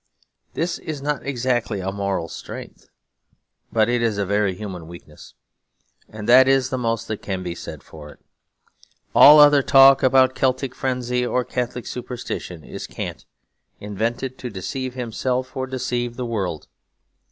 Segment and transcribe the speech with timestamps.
[0.55, 2.87] This is not exactly a moral strength,
[3.71, 5.35] but it is a very human weakness;
[6.09, 8.19] and that is the most that can be said for it.
[9.13, 13.27] All other talk, about Celtic frenzy or Catholic superstition, is cant
[13.79, 16.67] invented to deceive himself or to deceive the world.